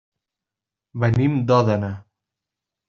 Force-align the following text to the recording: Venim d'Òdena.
Venim 1.03 1.39
d'Òdena. 1.51 1.95